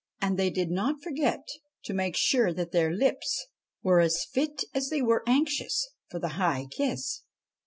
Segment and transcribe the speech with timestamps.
[0.19, 1.47] And they did not forget
[1.83, 3.45] to make sure that their lips
[3.83, 7.21] were as fit as they were anxious for the' high kiss.'